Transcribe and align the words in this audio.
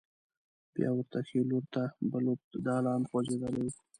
بیا 0.73 0.89
ورته 0.93 1.19
ښې 1.27 1.39
لور 1.49 1.63
ته 1.73 1.83
بل 2.11 2.23
اوږد 2.29 2.53
دالان 2.65 3.01
غوځېدلی 3.09 3.63
و. 3.71 3.75